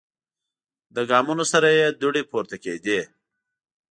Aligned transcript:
له 0.93 1.01
ګامونو 1.09 1.45
سره 1.53 1.67
یې 1.77 1.85
دوړې 2.01 2.23
پورته 2.31 2.55
کیدې. 2.63 2.99